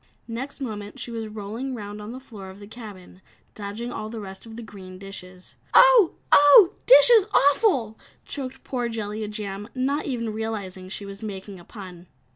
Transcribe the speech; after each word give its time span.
Next 0.27 0.59
moment 0.59 0.97
she 0.99 1.11
was 1.11 1.27
rolling 1.27 1.75
round 1.75 2.01
on 2.01 2.11
the 2.11 2.19
floor 2.19 2.49
of 2.49 2.59
the 2.59 2.65
cabin, 2.65 3.21
dodging 3.53 3.91
all 3.91 4.09
the 4.09 4.19
rest 4.19 4.47
of 4.47 4.55
the 4.55 4.63
green 4.63 4.97
dishes. 4.97 5.55
"Oh! 5.75 6.15
Oh! 6.31 6.73
Dishes 6.87 7.27
awful!" 7.35 7.99
choked 8.25 8.63
poor 8.63 8.89
Jellia 8.89 9.27
Jam, 9.27 9.69
not 9.75 10.07
even 10.07 10.33
realizing 10.33 10.89
she 10.89 11.05
was 11.05 11.21
making 11.21 11.59
a 11.59 11.63
pun. 11.63 12.07